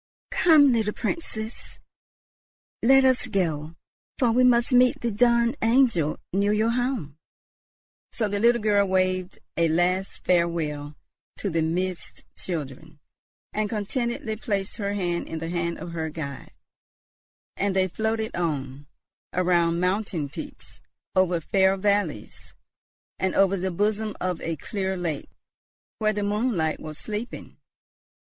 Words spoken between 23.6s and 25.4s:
bosom of a clear lake,